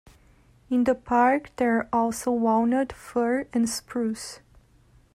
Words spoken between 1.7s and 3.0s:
are also walnut,